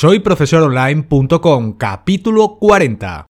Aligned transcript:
Soy 0.00 0.20
profesoronline.com, 0.20 1.72
capítulo 1.72 2.56
40. 2.60 3.26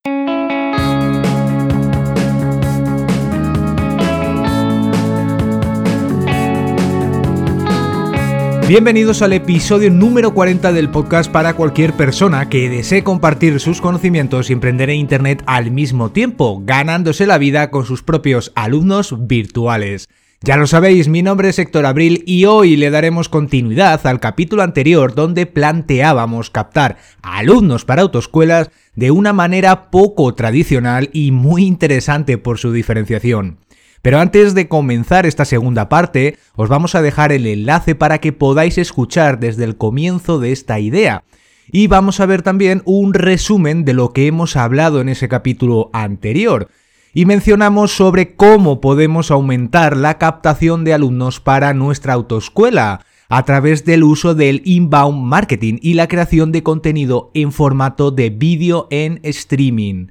Bienvenidos 8.67 9.23
al 9.23 9.33
episodio 9.33 9.89
número 9.89 10.35
40 10.35 10.71
del 10.71 10.91
podcast 10.91 11.31
para 11.31 11.55
cualquier 11.55 11.93
persona 11.93 12.49
que 12.49 12.69
desee 12.69 13.03
compartir 13.03 13.59
sus 13.59 13.81
conocimientos 13.81 14.51
y 14.51 14.53
emprender 14.53 14.91
en 14.91 14.97
Internet 14.97 15.41
al 15.47 15.71
mismo 15.71 16.11
tiempo, 16.11 16.61
ganándose 16.63 17.25
la 17.25 17.39
vida 17.39 17.71
con 17.71 17.83
sus 17.83 18.03
propios 18.03 18.51
alumnos 18.53 19.15
virtuales. 19.25 20.07
Ya 20.41 20.55
lo 20.55 20.67
sabéis, 20.67 21.09
mi 21.09 21.21
nombre 21.21 21.49
es 21.49 21.59
Héctor 21.59 21.85
Abril 21.85 22.23
y 22.25 22.45
hoy 22.45 22.77
le 22.77 22.91
daremos 22.91 23.27
continuidad 23.27 24.07
al 24.07 24.21
capítulo 24.21 24.63
anterior 24.63 25.13
donde 25.13 25.45
planteábamos 25.45 26.49
captar 26.49 26.95
a 27.21 27.39
alumnos 27.39 27.83
para 27.83 28.03
autoescuelas 28.03 28.69
de 28.95 29.11
una 29.11 29.33
manera 29.33 29.91
poco 29.91 30.33
tradicional 30.35 31.09
y 31.11 31.31
muy 31.31 31.65
interesante 31.65 32.37
por 32.37 32.57
su 32.57 32.71
diferenciación. 32.71 33.57
Pero 34.01 34.21
antes 34.21 34.53
de 34.55 34.69
comenzar 34.69 35.25
esta 35.25 35.43
segunda 35.43 35.89
parte, 35.89 36.37
os 36.55 36.69
vamos 36.69 36.95
a 36.95 37.01
dejar 37.01 37.33
el 37.33 37.45
enlace 37.45 37.93
para 37.93 38.19
que 38.19 38.31
podáis 38.31 38.77
escuchar 38.77 39.41
desde 39.41 39.65
el 39.65 39.75
comienzo 39.75 40.39
de 40.39 40.53
esta 40.53 40.79
idea. 40.79 41.25
Y 41.69 41.87
vamos 41.87 42.21
a 42.21 42.25
ver 42.25 42.43
también 42.43 42.81
un 42.85 43.13
resumen 43.13 43.83
de 43.83 43.93
lo 43.93 44.13
que 44.13 44.27
hemos 44.27 44.55
hablado 44.55 45.01
en 45.01 45.09
ese 45.09 45.27
capítulo 45.27 45.89
anterior 45.91 46.69
y 47.13 47.25
mencionamos 47.25 47.91
sobre 47.91 48.35
cómo 48.35 48.81
podemos 48.81 49.31
aumentar 49.31 49.97
la 49.97 50.17
captación 50.17 50.83
de 50.83 50.93
alumnos 50.93 51.39
para 51.39 51.73
nuestra 51.73 52.13
autoescuela 52.13 53.01
a 53.29 53.45
través 53.45 53.85
del 53.85 54.03
uso 54.03 54.35
del 54.35 54.61
inbound 54.65 55.23
marketing 55.23 55.77
y 55.81 55.93
la 55.93 56.07
creación 56.07 56.51
de 56.51 56.63
contenido 56.63 57.31
en 57.33 57.51
formato 57.51 58.11
de 58.11 58.29
vídeo 58.29 58.87
en 58.89 59.19
streaming. 59.23 60.07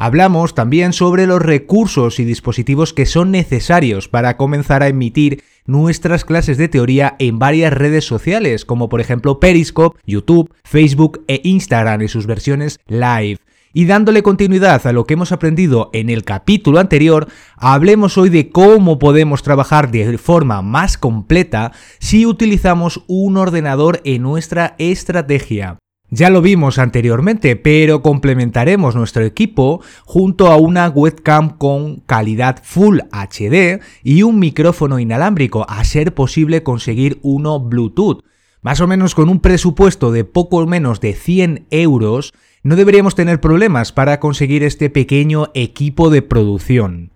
Hablamos 0.00 0.54
también 0.54 0.92
sobre 0.92 1.26
los 1.26 1.42
recursos 1.42 2.20
y 2.20 2.24
dispositivos 2.24 2.92
que 2.92 3.04
son 3.04 3.32
necesarios 3.32 4.06
para 4.06 4.36
comenzar 4.36 4.84
a 4.84 4.88
emitir 4.88 5.42
nuestras 5.66 6.24
clases 6.24 6.56
de 6.56 6.68
teoría 6.68 7.16
en 7.18 7.40
varias 7.40 7.72
redes 7.72 8.04
sociales, 8.04 8.64
como 8.64 8.88
por 8.88 9.00
ejemplo 9.00 9.40
Periscope, 9.40 9.98
YouTube, 10.06 10.54
Facebook 10.62 11.24
e 11.26 11.40
Instagram 11.42 12.02
en 12.02 12.08
sus 12.08 12.26
versiones 12.26 12.78
live. 12.86 13.38
Y 13.72 13.84
dándole 13.84 14.22
continuidad 14.22 14.86
a 14.86 14.92
lo 14.92 15.04
que 15.04 15.14
hemos 15.14 15.30
aprendido 15.30 15.90
en 15.92 16.08
el 16.08 16.24
capítulo 16.24 16.80
anterior, 16.80 17.28
hablemos 17.56 18.16
hoy 18.16 18.30
de 18.30 18.50
cómo 18.50 18.98
podemos 18.98 19.42
trabajar 19.42 19.90
de 19.90 20.16
forma 20.16 20.62
más 20.62 20.96
completa 20.96 21.72
si 21.98 22.24
utilizamos 22.24 23.02
un 23.06 23.36
ordenador 23.36 24.00
en 24.04 24.22
nuestra 24.22 24.74
estrategia. 24.78 25.78
Ya 26.10 26.30
lo 26.30 26.40
vimos 26.40 26.78
anteriormente, 26.78 27.54
pero 27.54 28.00
complementaremos 28.00 28.96
nuestro 28.96 29.24
equipo 29.24 29.82
junto 30.06 30.46
a 30.46 30.56
una 30.56 30.88
webcam 30.88 31.58
con 31.58 31.96
calidad 32.00 32.62
Full 32.62 33.00
HD 33.12 33.80
y 34.02 34.22
un 34.22 34.38
micrófono 34.38 34.98
inalámbrico, 34.98 35.66
a 35.68 35.84
ser 35.84 36.14
posible 36.14 36.62
conseguir 36.62 37.18
uno 37.20 37.60
Bluetooth. 37.60 38.24
Más 38.62 38.80
o 38.80 38.86
menos 38.86 39.14
con 39.14 39.28
un 39.28 39.40
presupuesto 39.40 40.10
de 40.10 40.24
poco 40.24 40.66
menos 40.66 41.00
de 41.00 41.12
100 41.12 41.66
euros, 41.70 42.32
no 42.68 42.76
deberíamos 42.76 43.14
tener 43.14 43.40
problemas 43.40 43.92
para 43.92 44.20
conseguir 44.20 44.62
este 44.62 44.90
pequeño 44.90 45.48
equipo 45.54 46.10
de 46.10 46.20
producción. 46.20 47.12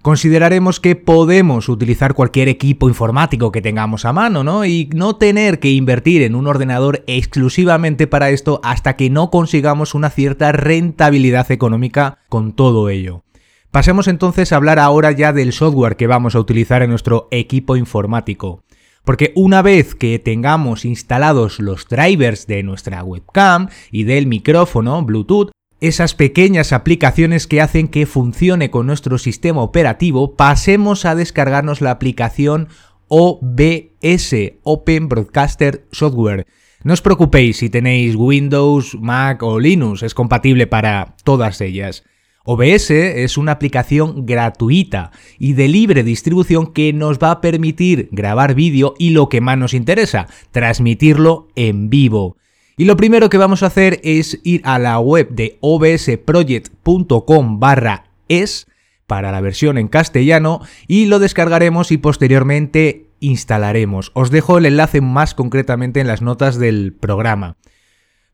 Consideraremos 0.00 0.80
que 0.80 0.96
podemos 0.96 1.68
utilizar 1.68 2.14
cualquier 2.14 2.48
equipo 2.48 2.88
informático 2.88 3.52
que 3.52 3.60
tengamos 3.60 4.06
a 4.06 4.14
mano, 4.14 4.44
¿no? 4.44 4.64
Y 4.64 4.88
no 4.94 5.16
tener 5.16 5.60
que 5.60 5.70
invertir 5.70 6.22
en 6.22 6.34
un 6.34 6.46
ordenador 6.46 7.04
exclusivamente 7.06 8.06
para 8.06 8.30
esto 8.30 8.62
hasta 8.64 8.96
que 8.96 9.10
no 9.10 9.30
consigamos 9.30 9.94
una 9.94 10.08
cierta 10.08 10.52
rentabilidad 10.52 11.50
económica 11.50 12.20
con 12.30 12.54
todo 12.54 12.88
ello. 12.88 13.24
Pasemos 13.70 14.08
entonces 14.08 14.52
a 14.52 14.56
hablar 14.56 14.78
ahora 14.78 15.12
ya 15.12 15.34
del 15.34 15.52
software 15.52 15.96
que 15.96 16.06
vamos 16.06 16.34
a 16.34 16.40
utilizar 16.40 16.80
en 16.80 16.88
nuestro 16.88 17.28
equipo 17.30 17.76
informático. 17.76 18.62
Porque 19.04 19.32
una 19.36 19.60
vez 19.60 19.94
que 19.94 20.18
tengamos 20.18 20.84
instalados 20.84 21.60
los 21.60 21.86
drivers 21.88 22.46
de 22.46 22.62
nuestra 22.62 23.04
webcam 23.04 23.68
y 23.90 24.04
del 24.04 24.26
micrófono 24.26 25.02
Bluetooth, 25.02 25.50
esas 25.80 26.14
pequeñas 26.14 26.72
aplicaciones 26.72 27.46
que 27.46 27.60
hacen 27.60 27.88
que 27.88 28.06
funcione 28.06 28.70
con 28.70 28.86
nuestro 28.86 29.18
sistema 29.18 29.60
operativo, 29.60 30.34
pasemos 30.34 31.04
a 31.04 31.14
descargarnos 31.14 31.82
la 31.82 31.90
aplicación 31.90 32.68
OBS, 33.08 34.34
Open 34.62 35.08
Broadcaster 35.08 35.86
Software. 35.92 36.46
No 36.82 36.94
os 36.94 37.02
preocupéis 37.02 37.58
si 37.58 37.68
tenéis 37.68 38.14
Windows, 38.16 38.96
Mac 38.98 39.42
o 39.42 39.60
Linux, 39.60 40.02
es 40.02 40.14
compatible 40.14 40.66
para 40.66 41.16
todas 41.24 41.60
ellas. 41.60 42.04
OBS 42.46 42.90
es 42.90 43.38
una 43.38 43.52
aplicación 43.52 44.26
gratuita 44.26 45.12
y 45.38 45.54
de 45.54 45.66
libre 45.66 46.02
distribución 46.02 46.74
que 46.74 46.92
nos 46.92 47.18
va 47.18 47.30
a 47.30 47.40
permitir 47.40 48.10
grabar 48.12 48.54
vídeo 48.54 48.94
y 48.98 49.08
lo 49.10 49.30
que 49.30 49.40
más 49.40 49.56
nos 49.56 49.72
interesa, 49.72 50.26
transmitirlo 50.50 51.48
en 51.56 51.88
vivo. 51.88 52.36
Y 52.76 52.84
lo 52.84 52.98
primero 52.98 53.30
que 53.30 53.38
vamos 53.38 53.62
a 53.62 53.66
hacer 53.66 53.98
es 54.04 54.40
ir 54.42 54.60
a 54.64 54.78
la 54.78 54.98
web 54.98 55.30
de 55.30 55.56
obsproject.com 55.60 57.60
barra 57.60 58.04
es 58.28 58.66
para 59.06 59.32
la 59.32 59.40
versión 59.40 59.78
en 59.78 59.88
castellano 59.88 60.60
y 60.86 61.06
lo 61.06 61.20
descargaremos 61.20 61.92
y 61.92 61.98
posteriormente 61.98 63.06
instalaremos. 63.20 64.10
Os 64.14 64.30
dejo 64.30 64.58
el 64.58 64.66
enlace 64.66 65.00
más 65.00 65.34
concretamente 65.34 66.00
en 66.00 66.08
las 66.08 66.20
notas 66.20 66.58
del 66.58 66.92
programa. 66.92 67.56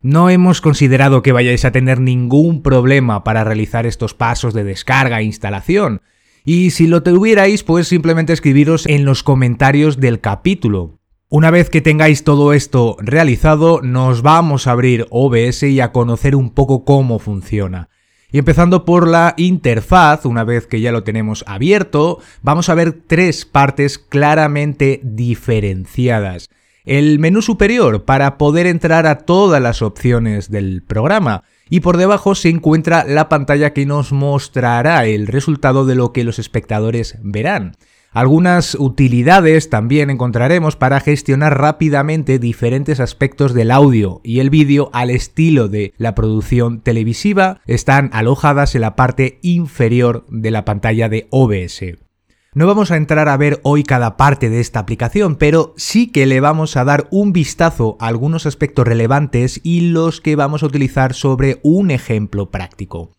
No 0.03 0.31
hemos 0.31 0.63
considerado 0.63 1.21
que 1.23 1.33
vayáis 1.33 1.67
a 1.67 1.73
tener 1.73 2.01
ningún 2.01 2.63
problema 2.63 3.23
para 3.23 3.45
realizar 3.45 3.85
estos 3.85 4.15
pasos 4.15 4.55
de 4.55 4.65
descarga 4.65 5.21
e 5.21 5.25
instalación. 5.25 6.01
Y 6.43 6.71
si 6.71 6.87
lo 6.87 7.03
tuvierais, 7.03 7.65
pues 7.65 7.89
simplemente 7.89 8.33
escribiros 8.33 8.87
en 8.87 9.05
los 9.05 9.23
comentarios 9.23 10.01
del 10.01 10.21
capítulo. 10.21 10.99
Una 11.29 11.51
vez 11.51 11.69
que 11.69 11.83
tengáis 11.83 12.25
todo 12.25 12.55
esto 12.55 12.97
realizado, 12.99 13.83
nos 13.83 14.23
vamos 14.23 14.67
a 14.67 14.71
abrir 14.71 15.07
OBS 15.11 15.65
y 15.65 15.81
a 15.81 15.93
conocer 15.93 16.35
un 16.35 16.49
poco 16.49 16.87
cómo 16.87 17.19
funciona. 17.19 17.91
Y 18.33 18.39
empezando 18.39 18.87
por 18.87 19.07
la 19.07 19.35
interfaz, 19.37 20.25
una 20.25 20.45
vez 20.45 20.67
que 20.67 20.81
ya 20.81 20.93
lo 20.93 21.05
tenemos 21.05 21.45
abierto, 21.47 22.21
vamos 22.41 22.71
a 22.71 22.75
ver 22.75 22.93
tres 23.07 23.45
partes 23.45 23.99
claramente 23.99 25.01
diferenciadas 25.05 26.49
el 26.85 27.19
menú 27.19 27.43
superior 27.43 28.05
para 28.05 28.39
poder 28.39 28.67
entrar 28.67 29.07
a 29.07 29.19
todas 29.19 29.61
las 29.61 29.83
opciones 29.83 30.51
del 30.51 30.83
programa 30.83 31.43
y 31.69 31.81
por 31.81 31.97
debajo 31.97 32.35
se 32.35 32.49
encuentra 32.49 33.05
la 33.05 33.29
pantalla 33.29 33.73
que 33.73 33.87
nos 33.87 34.13
mostrará 34.13 35.07
el 35.07 35.27
resultado 35.27 35.87
de 35.87 35.95
lo 35.95 36.13
que 36.13 36.25
los 36.25 36.39
espectadores 36.39 37.19
verán. 37.23 37.77
Algunas 38.13 38.75
utilidades 38.75 39.71
también 39.71 40.11
encontraremos 40.11 40.75
para 40.75 40.99
gestionar 40.99 41.61
rápidamente 41.61 42.41
diferentes 42.41 42.99
aspectos 42.99 43.55
del 43.55 43.71
audio 43.71 44.21
y 44.25 44.41
el 44.41 44.51
vídeo 44.51 44.91
al 44.93 45.11
estilo 45.11 45.69
de 45.69 45.95
la 45.97 46.17
producción 46.17 46.81
televisiva. 46.81 47.61
Están 47.67 48.11
alojadas 48.13 48.75
en 48.75 48.81
la 48.81 48.97
parte 48.97 49.39
inferior 49.43 50.27
de 50.29 50.51
la 50.51 50.65
pantalla 50.65 51.09
de 51.09 51.29
OBS. 51.31 52.10
No 52.53 52.67
vamos 52.67 52.91
a 52.91 52.97
entrar 52.97 53.29
a 53.29 53.37
ver 53.37 53.61
hoy 53.63 53.85
cada 53.85 54.17
parte 54.17 54.51
de 54.51 54.59
esta 54.59 54.81
aplicación, 54.81 55.37
pero 55.37 55.73
sí 55.77 56.09
que 56.09 56.27
le 56.27 56.41
vamos 56.41 56.77
a 56.77 56.85
dar 56.85 57.07
un 57.13 57.33
vistazo 57.33 57.97
a 58.01 58.09
algunos 58.09 58.45
aspectos 58.45 58.89
relevantes 58.89 59.61
y 59.63 59.83
los 59.83 60.21
que 60.21 60.35
vamos 60.35 60.65
a 60.65 60.67
utilizar 60.67 61.15
sobre 61.15 61.61
un 61.63 61.93
ejemplo 61.93 62.51
práctico. 62.51 63.13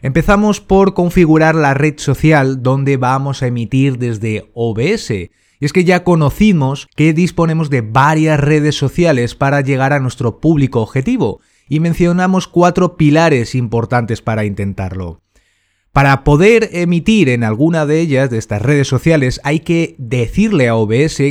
Empezamos 0.00 0.62
por 0.62 0.94
configurar 0.94 1.54
la 1.54 1.74
red 1.74 1.98
social 1.98 2.62
donde 2.62 2.96
vamos 2.96 3.42
a 3.42 3.48
emitir 3.48 3.98
desde 3.98 4.50
OBS. 4.54 5.10
Y 5.10 5.30
es 5.60 5.74
que 5.74 5.84
ya 5.84 6.02
conocimos 6.02 6.86
que 6.96 7.12
disponemos 7.12 7.68
de 7.68 7.82
varias 7.82 8.40
redes 8.40 8.74
sociales 8.74 9.34
para 9.34 9.60
llegar 9.60 9.92
a 9.92 10.00
nuestro 10.00 10.40
público 10.40 10.80
objetivo, 10.80 11.40
y 11.68 11.80
mencionamos 11.80 12.48
cuatro 12.48 12.96
pilares 12.96 13.54
importantes 13.54 14.22
para 14.22 14.46
intentarlo. 14.46 15.20
Para 15.96 16.24
poder 16.24 16.68
emitir 16.74 17.30
en 17.30 17.42
alguna 17.42 17.86
de 17.86 18.00
ellas, 18.00 18.28
de 18.28 18.36
estas 18.36 18.60
redes 18.60 18.86
sociales, 18.86 19.40
hay 19.44 19.60
que 19.60 19.94
decirle 19.96 20.68
a 20.68 20.76
OBS 20.76 21.22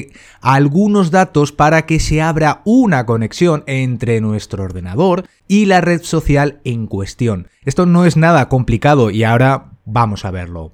algunos 0.41 1.11
datos 1.11 1.51
para 1.51 1.85
que 1.85 1.99
se 1.99 2.19
abra 2.19 2.63
una 2.65 3.05
conexión 3.05 3.63
entre 3.67 4.21
nuestro 4.21 4.63
ordenador 4.63 5.27
y 5.47 5.65
la 5.67 5.81
red 5.81 6.01
social 6.01 6.61
en 6.63 6.87
cuestión. 6.87 7.47
Esto 7.63 7.85
no 7.85 8.07
es 8.07 8.17
nada 8.17 8.49
complicado 8.49 9.11
y 9.11 9.23
ahora 9.23 9.73
vamos 9.85 10.25
a 10.25 10.31
verlo. 10.31 10.71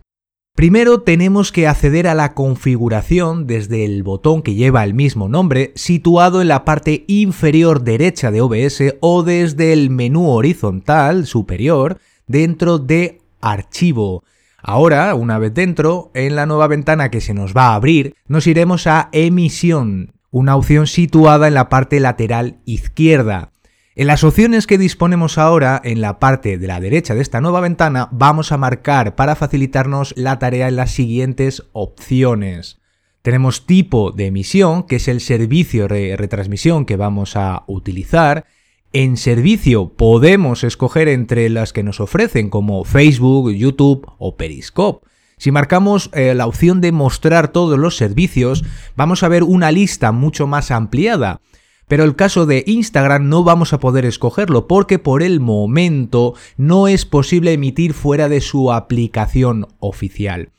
Primero 0.55 1.01
tenemos 1.01 1.51
que 1.51 1.67
acceder 1.67 2.07
a 2.07 2.15
la 2.15 2.33
configuración 2.33 3.45
desde 3.45 3.83
el 3.83 4.03
botón 4.03 4.41
que 4.41 4.55
lleva 4.55 4.85
el 4.85 4.93
mismo 4.93 5.27
nombre, 5.27 5.73
situado 5.75 6.41
en 6.41 6.47
la 6.47 6.63
parte 6.63 7.03
inferior 7.07 7.83
derecha 7.83 8.31
de 8.31 8.39
OBS 8.39 8.95
o 9.01 9.23
desde 9.23 9.73
el 9.73 9.89
menú 9.89 10.29
horizontal 10.29 11.25
superior 11.25 11.99
dentro 12.25 12.77
de 12.77 13.20
archivo. 13.41 14.23
Ahora, 14.63 15.15
una 15.15 15.39
vez 15.39 15.53
dentro, 15.53 16.11
en 16.13 16.35
la 16.35 16.45
nueva 16.45 16.67
ventana 16.67 17.09
que 17.09 17.21
se 17.21 17.33
nos 17.33 17.55
va 17.55 17.69
a 17.69 17.75
abrir, 17.75 18.15
nos 18.27 18.47
iremos 18.47 18.87
a 18.87 19.09
emisión, 19.11 20.13
una 20.29 20.55
opción 20.55 20.87
situada 20.87 21.47
en 21.47 21.55
la 21.55 21.69
parte 21.69 21.99
lateral 21.99 22.59
izquierda. 22.65 23.51
En 23.93 24.07
las 24.07 24.23
opciones 24.23 24.67
que 24.67 24.77
disponemos 24.77 25.37
ahora, 25.37 25.81
en 25.83 25.99
la 25.99 26.17
parte 26.17 26.57
de 26.57 26.67
la 26.67 26.79
derecha 26.79 27.13
de 27.13 27.21
esta 27.21 27.41
nueva 27.41 27.59
ventana, 27.59 28.07
vamos 28.11 28.51
a 28.51 28.57
marcar 28.57 29.15
para 29.15 29.35
facilitarnos 29.35 30.13
la 30.15 30.39
tarea 30.39 30.69
en 30.69 30.77
las 30.77 30.91
siguientes 30.91 31.63
opciones. 31.73 32.79
Tenemos 33.21 33.65
tipo 33.65 34.11
de 34.11 34.27
emisión, 34.27 34.83
que 34.83 34.95
es 34.95 35.07
el 35.07 35.19
servicio 35.19 35.87
de 35.87 36.15
retransmisión 36.15 36.85
que 36.85 36.95
vamos 36.95 37.35
a 37.35 37.63
utilizar. 37.67 38.45
En 38.93 39.15
servicio 39.15 39.87
podemos 39.87 40.65
escoger 40.65 41.07
entre 41.07 41.49
las 41.49 41.71
que 41.71 41.81
nos 41.81 42.01
ofrecen 42.01 42.49
como 42.49 42.83
Facebook, 42.83 43.49
YouTube 43.51 44.05
o 44.17 44.35
Periscope. 44.35 45.07
Si 45.37 45.49
marcamos 45.49 46.09
eh, 46.13 46.33
la 46.35 46.45
opción 46.45 46.81
de 46.81 46.91
mostrar 46.91 47.53
todos 47.53 47.79
los 47.79 47.95
servicios, 47.95 48.65
vamos 48.97 49.23
a 49.23 49.29
ver 49.29 49.43
una 49.43 49.71
lista 49.71 50.11
mucho 50.11 50.45
más 50.45 50.71
ampliada. 50.71 51.39
Pero 51.87 52.03
el 52.03 52.17
caso 52.17 52.45
de 52.45 52.65
Instagram 52.67 53.29
no 53.29 53.45
vamos 53.45 53.71
a 53.71 53.79
poder 53.79 54.03
escogerlo 54.05 54.67
porque 54.67 54.99
por 54.99 55.23
el 55.23 55.39
momento 55.39 56.33
no 56.57 56.89
es 56.89 57.05
posible 57.05 57.53
emitir 57.53 57.93
fuera 57.93 58.27
de 58.27 58.41
su 58.41 58.73
aplicación 58.73 59.67
oficial. 59.79 60.49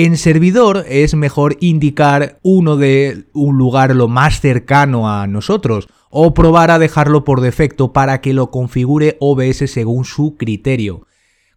En 0.00 0.16
servidor 0.16 0.84
es 0.88 1.16
mejor 1.16 1.56
indicar 1.58 2.38
uno 2.44 2.76
de 2.76 3.24
un 3.32 3.58
lugar 3.58 3.96
lo 3.96 4.06
más 4.06 4.40
cercano 4.40 5.10
a 5.10 5.26
nosotros 5.26 5.88
o 6.08 6.34
probar 6.34 6.70
a 6.70 6.78
dejarlo 6.78 7.24
por 7.24 7.40
defecto 7.40 7.92
para 7.92 8.20
que 8.20 8.32
lo 8.32 8.52
configure 8.52 9.16
OBS 9.18 9.68
según 9.68 10.04
su 10.04 10.36
criterio. 10.36 11.08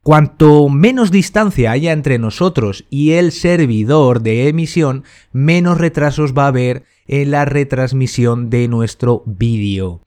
Cuanto 0.02 0.70
menos 0.70 1.12
distancia 1.12 1.70
haya 1.70 1.92
entre 1.92 2.18
nosotros 2.18 2.88
y 2.90 3.12
el 3.12 3.32
servidor 3.32 4.24
de 4.24 4.48
emisión, 4.48 5.04
menos 5.32 5.78
retrasos 5.78 6.34
va 6.36 6.46
a 6.46 6.48
haber 6.48 6.86
en 7.06 7.30
la 7.30 7.46
retransmisión 7.46 8.50
de 8.50 8.68
nuestro 8.68 9.22
vídeo. 9.28 10.02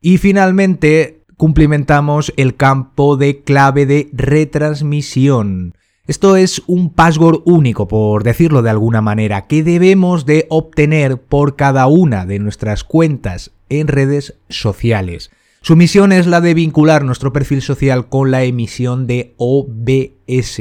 Y 0.00 0.16
finalmente, 0.16 1.22
cumplimentamos 1.36 2.32
el 2.38 2.56
campo 2.56 3.18
de 3.18 3.42
clave 3.42 3.84
de 3.84 4.08
retransmisión. 4.14 5.74
Esto 6.06 6.36
es 6.36 6.62
un 6.66 6.90
password 6.90 7.40
único, 7.46 7.88
por 7.88 8.24
decirlo 8.24 8.60
de 8.60 8.68
alguna 8.68 9.00
manera, 9.00 9.46
que 9.46 9.62
debemos 9.62 10.26
de 10.26 10.46
obtener 10.50 11.16
por 11.16 11.56
cada 11.56 11.86
una 11.86 12.26
de 12.26 12.38
nuestras 12.38 12.84
cuentas 12.84 13.52
en 13.70 13.88
redes 13.88 14.34
sociales. 14.50 15.30
Su 15.62 15.76
misión 15.76 16.12
es 16.12 16.26
la 16.26 16.42
de 16.42 16.52
vincular 16.52 17.04
nuestro 17.04 17.32
perfil 17.32 17.62
social 17.62 18.10
con 18.10 18.30
la 18.30 18.44
emisión 18.44 19.06
de 19.06 19.32
OBS. 19.38 20.60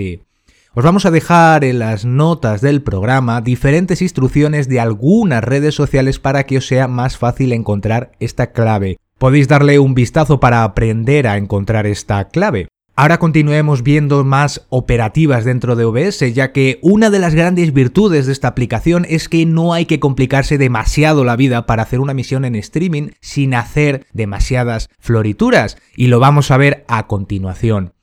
Os 0.75 0.83
vamos 0.83 1.05
a 1.05 1.11
dejar 1.11 1.65
en 1.65 1.79
las 1.79 2.05
notas 2.05 2.61
del 2.61 2.81
programa 2.81 3.41
diferentes 3.41 4.01
instrucciones 4.01 4.69
de 4.69 4.79
algunas 4.79 5.43
redes 5.43 5.75
sociales 5.75 6.19
para 6.19 6.45
que 6.45 6.57
os 6.57 6.67
sea 6.67 6.87
más 6.87 7.17
fácil 7.17 7.51
encontrar 7.51 8.13
esta 8.21 8.53
clave. 8.53 8.97
Podéis 9.17 9.49
darle 9.49 9.77
un 9.77 9.93
vistazo 9.93 10.39
para 10.39 10.63
aprender 10.63 11.27
a 11.27 11.35
encontrar 11.35 11.85
esta 11.85 12.29
clave. 12.29 12.69
Ahora 12.95 13.17
continuemos 13.17 13.81
viendo 13.81 14.23
más 14.23 14.67
operativas 14.69 15.45
dentro 15.45 15.75
de 15.75 15.83
OBS, 15.83 16.31
ya 16.31 16.51
que 16.51 16.77
una 16.83 17.09
de 17.09 17.17
las 17.17 17.33
grandes 17.33 17.73
virtudes 17.73 18.27
de 18.27 18.31
esta 18.31 18.49
aplicación 18.49 19.07
es 19.09 19.29
que 19.29 19.47
no 19.47 19.73
hay 19.73 19.87
que 19.87 19.99
complicarse 19.99 20.59
demasiado 20.59 21.23
la 21.23 21.35
vida 21.35 21.65
para 21.65 21.81
hacer 21.81 21.99
una 21.99 22.13
misión 22.13 22.45
en 22.45 22.53
streaming 22.53 23.09
sin 23.19 23.55
hacer 23.55 24.05
demasiadas 24.13 24.91
florituras, 24.99 25.77
y 25.95 26.05
lo 26.05 26.19
vamos 26.19 26.51
a 26.51 26.57
ver 26.57 26.85
a 26.87 27.07
continuación. 27.07 27.93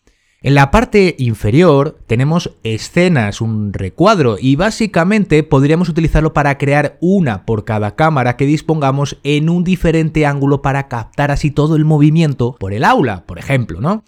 En 0.42 0.56
la 0.56 0.72
parte 0.72 1.14
inferior 1.20 2.00
tenemos 2.08 2.56
escenas, 2.64 3.40
un 3.40 3.72
recuadro, 3.72 4.38
y 4.40 4.56
básicamente 4.56 5.44
podríamos 5.44 5.88
utilizarlo 5.88 6.32
para 6.32 6.58
crear 6.58 6.98
una 7.00 7.46
por 7.46 7.64
cada 7.64 7.94
cámara 7.94 8.36
que 8.36 8.44
dispongamos 8.44 9.18
en 9.22 9.50
un 9.50 9.62
diferente 9.62 10.26
ángulo 10.26 10.62
para 10.62 10.88
captar 10.88 11.30
así 11.30 11.52
todo 11.52 11.76
el 11.76 11.84
movimiento 11.84 12.56
por 12.58 12.72
el 12.72 12.84
aula, 12.84 13.24
por 13.24 13.38
ejemplo, 13.38 13.80
¿no? 13.80 14.02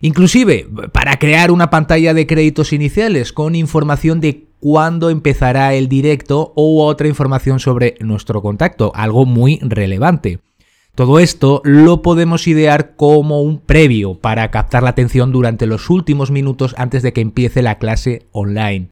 Inclusive 0.00 0.66
para 0.92 1.18
crear 1.18 1.50
una 1.50 1.70
pantalla 1.70 2.12
de 2.12 2.26
créditos 2.26 2.72
iniciales 2.72 3.32
con 3.32 3.54
información 3.54 4.20
de 4.20 4.46
cuándo 4.60 5.10
empezará 5.10 5.74
el 5.74 5.88
directo 5.88 6.52
o 6.54 6.84
otra 6.84 7.08
información 7.08 7.60
sobre 7.60 7.94
nuestro 8.00 8.42
contacto, 8.42 8.92
algo 8.94 9.24
muy 9.24 9.58
relevante. 9.62 10.40
Todo 10.94 11.18
esto 11.18 11.60
lo 11.64 12.00
podemos 12.00 12.46
idear 12.46 12.96
como 12.96 13.42
un 13.42 13.60
previo 13.60 14.14
para 14.14 14.50
captar 14.50 14.82
la 14.82 14.90
atención 14.90 15.30
durante 15.30 15.66
los 15.66 15.90
últimos 15.90 16.30
minutos 16.30 16.74
antes 16.78 17.02
de 17.02 17.12
que 17.12 17.20
empiece 17.20 17.60
la 17.60 17.78
clase 17.78 18.26
online. 18.32 18.88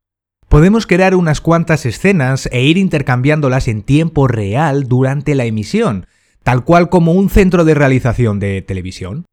Podemos 0.50 0.86
crear 0.86 1.14
unas 1.14 1.40
cuantas 1.40 1.86
escenas 1.86 2.48
e 2.52 2.62
ir 2.62 2.76
intercambiándolas 2.76 3.68
en 3.68 3.82
tiempo 3.82 4.28
real 4.28 4.86
durante 4.86 5.34
la 5.34 5.46
emisión, 5.46 6.06
tal 6.42 6.64
cual 6.64 6.90
como 6.90 7.12
un 7.12 7.30
centro 7.30 7.64
de 7.64 7.74
realización 7.74 8.38
de 8.38 8.60
televisión. 8.60 9.24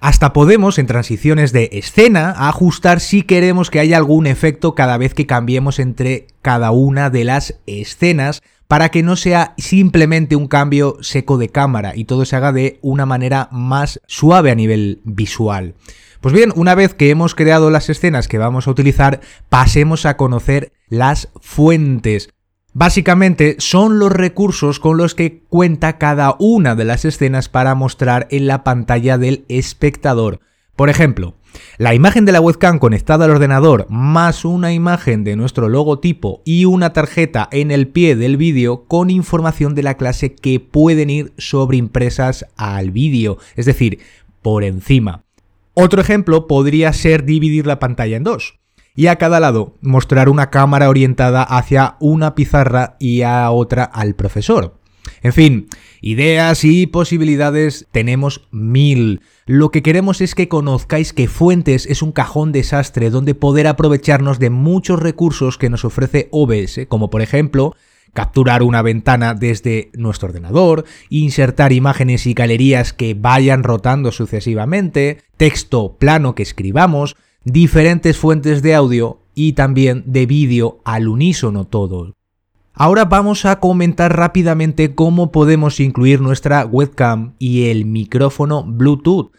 Hasta 0.00 0.32
podemos, 0.32 0.78
en 0.78 0.86
transiciones 0.86 1.52
de 1.52 1.68
escena, 1.72 2.34
ajustar 2.48 3.00
si 3.00 3.22
queremos 3.22 3.70
que 3.70 3.80
haya 3.80 3.98
algún 3.98 4.26
efecto 4.26 4.74
cada 4.74 4.96
vez 4.96 5.12
que 5.12 5.26
cambiemos 5.26 5.78
entre 5.78 6.26
cada 6.40 6.70
una 6.70 7.10
de 7.10 7.24
las 7.24 7.60
escenas 7.66 8.42
para 8.66 8.88
que 8.88 9.02
no 9.02 9.16
sea 9.16 9.52
simplemente 9.58 10.36
un 10.36 10.46
cambio 10.46 10.96
seco 11.02 11.36
de 11.36 11.50
cámara 11.50 11.92
y 11.94 12.04
todo 12.04 12.24
se 12.24 12.36
haga 12.36 12.52
de 12.52 12.78
una 12.80 13.04
manera 13.04 13.48
más 13.52 14.00
suave 14.06 14.50
a 14.50 14.54
nivel 14.54 15.02
visual. 15.04 15.74
Pues 16.20 16.34
bien, 16.34 16.52
una 16.54 16.74
vez 16.74 16.94
que 16.94 17.10
hemos 17.10 17.34
creado 17.34 17.70
las 17.70 17.90
escenas 17.90 18.28
que 18.28 18.38
vamos 18.38 18.68
a 18.68 18.70
utilizar, 18.70 19.20
pasemos 19.48 20.06
a 20.06 20.16
conocer 20.16 20.72
las 20.88 21.28
fuentes. 21.40 22.30
Básicamente 22.80 23.56
son 23.58 23.98
los 23.98 24.10
recursos 24.10 24.80
con 24.80 24.96
los 24.96 25.14
que 25.14 25.42
cuenta 25.50 25.98
cada 25.98 26.36
una 26.38 26.74
de 26.74 26.86
las 26.86 27.04
escenas 27.04 27.50
para 27.50 27.74
mostrar 27.74 28.26
en 28.30 28.46
la 28.46 28.64
pantalla 28.64 29.18
del 29.18 29.44
espectador. 29.50 30.40
Por 30.76 30.88
ejemplo, 30.88 31.34
la 31.76 31.92
imagen 31.92 32.24
de 32.24 32.32
la 32.32 32.40
webcam 32.40 32.78
conectada 32.78 33.26
al 33.26 33.32
ordenador 33.32 33.84
más 33.90 34.46
una 34.46 34.72
imagen 34.72 35.24
de 35.24 35.36
nuestro 35.36 35.68
logotipo 35.68 36.40
y 36.46 36.64
una 36.64 36.94
tarjeta 36.94 37.50
en 37.52 37.70
el 37.70 37.86
pie 37.86 38.16
del 38.16 38.38
vídeo 38.38 38.84
con 38.86 39.10
información 39.10 39.74
de 39.74 39.82
la 39.82 39.98
clase 39.98 40.34
que 40.34 40.58
pueden 40.58 41.10
ir 41.10 41.34
sobreimpresas 41.36 42.46
al 42.56 42.92
vídeo, 42.92 43.36
es 43.56 43.66
decir, 43.66 43.98
por 44.40 44.64
encima. 44.64 45.24
Otro 45.74 46.00
ejemplo 46.00 46.46
podría 46.46 46.94
ser 46.94 47.26
dividir 47.26 47.66
la 47.66 47.78
pantalla 47.78 48.16
en 48.16 48.24
dos 48.24 48.59
y 49.00 49.06
a 49.06 49.16
cada 49.16 49.40
lado 49.40 49.78
mostrar 49.80 50.28
una 50.28 50.50
cámara 50.50 50.90
orientada 50.90 51.42
hacia 51.42 51.96
una 52.00 52.34
pizarra 52.34 52.96
y 53.00 53.22
a 53.22 53.50
otra 53.50 53.84
al 53.84 54.14
profesor. 54.14 54.74
En 55.22 55.32
fin, 55.32 55.68
ideas 56.02 56.64
y 56.64 56.86
posibilidades 56.86 57.86
tenemos 57.92 58.46
mil. 58.50 59.22
Lo 59.46 59.70
que 59.70 59.80
queremos 59.80 60.20
es 60.20 60.34
que 60.34 60.48
conozcáis 60.48 61.14
que 61.14 61.28
Fuentes 61.28 61.86
es 61.86 62.02
un 62.02 62.12
cajón 62.12 62.52
desastre 62.52 63.08
donde 63.08 63.34
poder 63.34 63.68
aprovecharnos 63.68 64.38
de 64.38 64.50
muchos 64.50 65.00
recursos 65.00 65.56
que 65.56 65.70
nos 65.70 65.86
ofrece 65.86 66.28
OBS, 66.30 66.80
como 66.86 67.08
por 67.08 67.22
ejemplo 67.22 67.74
capturar 68.12 68.62
una 68.62 68.82
ventana 68.82 69.32
desde 69.32 69.88
nuestro 69.94 70.28
ordenador, 70.28 70.84
insertar 71.08 71.72
imágenes 71.72 72.26
y 72.26 72.34
galerías 72.34 72.92
que 72.92 73.14
vayan 73.14 73.62
rotando 73.62 74.12
sucesivamente, 74.12 75.22
texto 75.38 75.96
plano 75.96 76.34
que 76.34 76.42
escribamos, 76.42 77.16
diferentes 77.44 78.18
fuentes 78.18 78.62
de 78.62 78.74
audio 78.74 79.20
y 79.34 79.54
también 79.54 80.04
de 80.06 80.26
vídeo 80.26 80.80
al 80.84 81.08
unísono 81.08 81.64
todo. 81.64 82.14
Ahora 82.72 83.04
vamos 83.04 83.44
a 83.44 83.60
comentar 83.60 84.16
rápidamente 84.16 84.94
cómo 84.94 85.32
podemos 85.32 85.80
incluir 85.80 86.20
nuestra 86.20 86.64
webcam 86.64 87.34
y 87.38 87.68
el 87.68 87.84
micrófono 87.84 88.64
Bluetooth. 88.64 89.32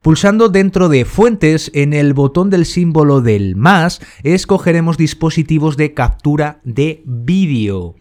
Pulsando 0.00 0.48
dentro 0.48 0.88
de 0.88 1.04
Fuentes 1.04 1.70
en 1.74 1.92
el 1.92 2.14
botón 2.14 2.50
del 2.50 2.66
símbolo 2.66 3.20
del 3.20 3.56
más, 3.56 4.00
escogeremos 4.22 4.96
dispositivos 4.96 5.76
de 5.76 5.92
captura 5.92 6.60
de 6.64 7.02
vídeo. 7.04 7.96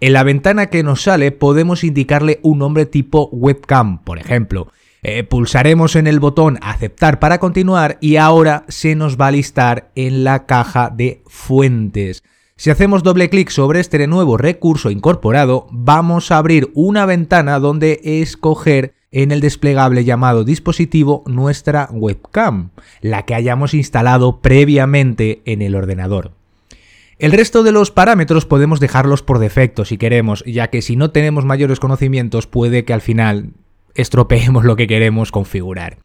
En 0.00 0.12
la 0.12 0.24
ventana 0.24 0.66
que 0.66 0.82
nos 0.82 1.02
sale 1.02 1.30
podemos 1.30 1.84
indicarle 1.84 2.40
un 2.42 2.58
nombre 2.58 2.84
tipo 2.84 3.30
webcam, 3.32 4.02
por 4.02 4.18
ejemplo, 4.18 4.68
eh, 5.08 5.22
pulsaremos 5.22 5.94
en 5.94 6.08
el 6.08 6.18
botón 6.18 6.58
aceptar 6.62 7.20
para 7.20 7.38
continuar 7.38 7.96
y 8.00 8.16
ahora 8.16 8.64
se 8.66 8.96
nos 8.96 9.16
va 9.16 9.28
a 9.28 9.30
listar 9.30 9.92
en 9.94 10.24
la 10.24 10.46
caja 10.46 10.90
de 10.90 11.22
fuentes. 11.26 12.24
Si 12.56 12.70
hacemos 12.70 13.04
doble 13.04 13.30
clic 13.30 13.50
sobre 13.50 13.78
este 13.78 14.04
nuevo 14.08 14.36
recurso 14.36 14.90
incorporado, 14.90 15.68
vamos 15.70 16.32
a 16.32 16.38
abrir 16.38 16.72
una 16.74 17.06
ventana 17.06 17.60
donde 17.60 18.00
escoger 18.02 18.94
en 19.12 19.30
el 19.30 19.40
desplegable 19.40 20.02
llamado 20.02 20.42
dispositivo 20.42 21.22
nuestra 21.26 21.88
webcam, 21.92 22.70
la 23.00 23.26
que 23.26 23.36
hayamos 23.36 23.74
instalado 23.74 24.40
previamente 24.40 25.40
en 25.44 25.62
el 25.62 25.76
ordenador. 25.76 26.32
El 27.20 27.30
resto 27.30 27.62
de 27.62 27.70
los 27.70 27.92
parámetros 27.92 28.44
podemos 28.44 28.80
dejarlos 28.80 29.22
por 29.22 29.38
defecto 29.38 29.84
si 29.84 29.98
queremos, 29.98 30.42
ya 30.48 30.66
que 30.66 30.82
si 30.82 30.96
no 30.96 31.12
tenemos 31.12 31.44
mayores 31.44 31.78
conocimientos 31.78 32.48
puede 32.48 32.84
que 32.84 32.92
al 32.92 33.02
final 33.02 33.52
estropeemos 33.96 34.64
lo 34.64 34.76
que 34.76 34.86
queremos 34.86 35.32
configurar. 35.32 35.98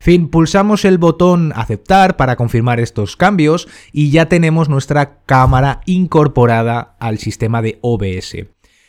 Fin, 0.00 0.28
pulsamos 0.28 0.84
el 0.84 0.98
botón 0.98 1.52
aceptar 1.56 2.16
para 2.16 2.36
confirmar 2.36 2.80
estos 2.80 3.16
cambios 3.16 3.66
y 3.92 4.10
ya 4.10 4.28
tenemos 4.28 4.68
nuestra 4.68 5.20
cámara 5.24 5.80
incorporada 5.86 6.96
al 7.00 7.18
sistema 7.18 7.62
de 7.62 7.78
OBS. 7.80 8.36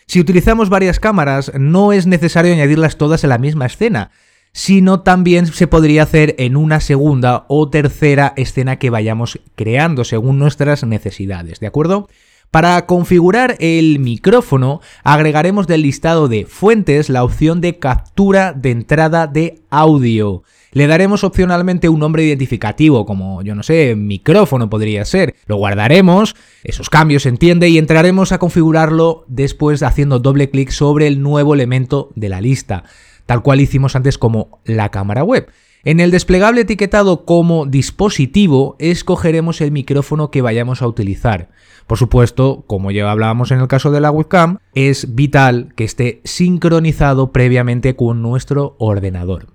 Si 0.05 0.19
utilizamos 0.19 0.69
varias 0.69 0.99
cámaras, 0.99 1.51
no 1.57 1.91
es 1.91 2.07
necesario 2.07 2.53
añadirlas 2.53 2.97
todas 2.97 3.23
en 3.23 3.29
la 3.29 3.37
misma 3.37 3.65
escena. 3.65 4.11
sino 4.53 5.01
también 5.01 5.45
se 5.45 5.67
podría 5.67 6.03
hacer 6.03 6.33
en 6.39 6.55
una 6.55 6.79
segunda 6.79 7.45
o 7.47 7.69
tercera 7.69 8.33
escena 8.37 8.79
que 8.79 8.89
vayamos 8.89 9.39
creando 9.55 10.03
según 10.03 10.39
nuestras 10.39 10.83
necesidades, 10.83 11.59
¿de 11.59 11.67
acuerdo? 11.67 12.07
Para 12.51 12.85
configurar 12.85 13.57
el 13.59 13.99
micrófono, 13.99 14.79
agregaremos 15.03 15.67
del 15.67 15.81
listado 15.81 16.29
de 16.29 16.45
fuentes 16.45 17.09
la 17.09 17.25
opción 17.25 17.59
de 17.59 17.77
captura 17.77 18.53
de 18.53 18.71
entrada 18.71 19.27
de 19.27 19.59
audio. 19.69 20.43
Le 20.71 20.87
daremos 20.87 21.25
opcionalmente 21.25 21.89
un 21.89 21.99
nombre 21.99 22.23
identificativo, 22.23 23.05
como 23.05 23.41
yo 23.41 23.53
no 23.53 23.63
sé, 23.63 23.95
micrófono 23.97 24.69
podría 24.69 25.03
ser. 25.03 25.35
Lo 25.45 25.57
guardaremos, 25.57 26.35
esos 26.63 26.89
cambios 26.89 27.23
se 27.23 27.29
entiende, 27.29 27.67
y 27.67 27.77
entraremos 27.77 28.31
a 28.31 28.39
configurarlo 28.39 29.25
después 29.27 29.83
haciendo 29.83 30.19
doble 30.19 30.49
clic 30.49 30.69
sobre 30.69 31.07
el 31.07 31.21
nuevo 31.21 31.53
elemento 31.53 32.11
de 32.15 32.29
la 32.29 32.39
lista, 32.39 32.85
tal 33.25 33.41
cual 33.41 33.59
hicimos 33.59 33.97
antes 33.97 34.17
como 34.17 34.61
la 34.63 34.89
cámara 34.89 35.25
web. 35.25 35.49
En 35.83 35.99
el 35.99 36.11
desplegable 36.11 36.61
etiquetado 36.61 37.23
como 37.23 37.65
dispositivo, 37.65 38.75
escogeremos 38.79 39.61
el 39.61 39.71
micrófono 39.71 40.31
que 40.31 40.41
vayamos 40.41 40.81
a 40.81 40.87
utilizar. 40.87 41.49
Por 41.85 41.97
supuesto, 41.97 42.65
como 42.67 42.91
ya 42.91 43.09
hablábamos 43.09 43.51
en 43.51 43.59
el 43.59 43.67
caso 43.67 43.91
de 43.91 44.01
la 44.01 44.11
webcam, 44.11 44.57
es 44.75 45.15
vital 45.15 45.73
que 45.75 45.85
esté 45.85 46.19
sincronizado 46.25 47.31
previamente 47.31 47.95
con 47.95 48.21
nuestro 48.21 48.75
ordenador. 48.79 49.47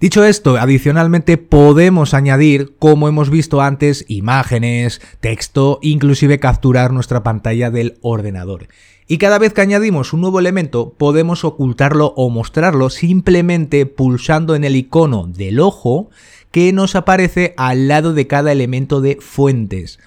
Dicho 0.00 0.24
esto, 0.24 0.56
adicionalmente 0.56 1.36
podemos 1.38 2.14
añadir, 2.14 2.74
como 2.78 3.08
hemos 3.08 3.30
visto 3.30 3.60
antes, 3.60 4.04
imágenes, 4.08 5.00
texto, 5.20 5.78
inclusive 5.82 6.38
capturar 6.38 6.92
nuestra 6.92 7.22
pantalla 7.22 7.70
del 7.70 7.98
ordenador. 8.02 8.68
Y 9.06 9.18
cada 9.18 9.38
vez 9.38 9.52
que 9.52 9.60
añadimos 9.60 10.12
un 10.12 10.22
nuevo 10.22 10.38
elemento, 10.38 10.94
podemos 10.96 11.44
ocultarlo 11.44 12.14
o 12.16 12.30
mostrarlo 12.30 12.88
simplemente 12.88 13.84
pulsando 13.84 14.54
en 14.54 14.64
el 14.64 14.76
icono 14.76 15.26
del 15.26 15.60
ojo 15.60 16.08
que 16.50 16.72
nos 16.72 16.94
aparece 16.94 17.52
al 17.56 17.88
lado 17.88 18.14
de 18.14 18.26
cada 18.26 18.52
elemento 18.52 19.00
de 19.00 19.18
fuentes. 19.20 19.98